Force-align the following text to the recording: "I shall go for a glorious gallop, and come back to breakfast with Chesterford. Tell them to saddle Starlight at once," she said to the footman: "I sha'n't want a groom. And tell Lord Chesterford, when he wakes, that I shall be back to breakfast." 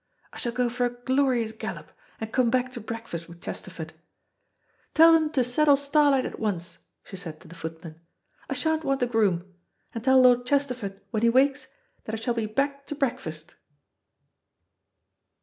"I 0.33 0.39
shall 0.39 0.51
go 0.51 0.67
for 0.67 0.87
a 0.87 1.03
glorious 1.03 1.51
gallop, 1.51 1.91
and 2.19 2.33
come 2.33 2.49
back 2.49 2.71
to 2.71 2.81
breakfast 2.81 3.29
with 3.29 3.39
Chesterford. 3.39 3.93
Tell 4.95 5.13
them 5.13 5.29
to 5.33 5.43
saddle 5.43 5.77
Starlight 5.77 6.25
at 6.25 6.39
once," 6.39 6.79
she 7.03 7.15
said 7.15 7.39
to 7.39 7.47
the 7.47 7.53
footman: 7.53 8.01
"I 8.49 8.55
sha'n't 8.55 8.83
want 8.83 9.03
a 9.03 9.05
groom. 9.05 9.53
And 9.93 10.03
tell 10.03 10.19
Lord 10.19 10.47
Chesterford, 10.47 10.99
when 11.11 11.21
he 11.21 11.29
wakes, 11.29 11.67
that 12.05 12.15
I 12.15 12.17
shall 12.17 12.33
be 12.33 12.47
back 12.47 12.87
to 12.87 12.95
breakfast." 12.95 13.53